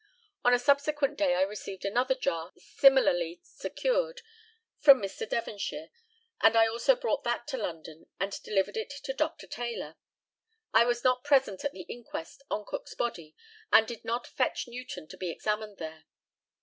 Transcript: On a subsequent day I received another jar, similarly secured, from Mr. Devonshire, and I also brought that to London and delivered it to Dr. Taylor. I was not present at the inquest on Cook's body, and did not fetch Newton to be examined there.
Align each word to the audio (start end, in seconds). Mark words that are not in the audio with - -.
On 0.43 0.51
a 0.51 0.57
subsequent 0.57 1.15
day 1.15 1.35
I 1.35 1.43
received 1.43 1.85
another 1.85 2.15
jar, 2.15 2.53
similarly 2.57 3.39
secured, 3.43 4.23
from 4.79 4.99
Mr. 4.99 5.29
Devonshire, 5.29 5.91
and 6.41 6.55
I 6.57 6.65
also 6.65 6.95
brought 6.95 7.23
that 7.25 7.45
to 7.49 7.57
London 7.57 8.07
and 8.19 8.31
delivered 8.41 8.77
it 8.77 8.89
to 8.89 9.13
Dr. 9.13 9.45
Taylor. 9.45 9.97
I 10.73 10.85
was 10.85 11.03
not 11.03 11.23
present 11.23 11.63
at 11.63 11.73
the 11.73 11.81
inquest 11.83 12.41
on 12.49 12.65
Cook's 12.65 12.95
body, 12.95 13.35
and 13.71 13.87
did 13.87 14.03
not 14.03 14.25
fetch 14.25 14.67
Newton 14.67 15.07
to 15.07 15.17
be 15.17 15.29
examined 15.29 15.77
there. 15.77 16.05